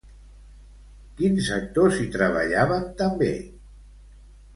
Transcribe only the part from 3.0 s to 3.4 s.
també?